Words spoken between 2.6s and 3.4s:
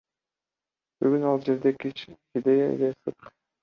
эле ысык.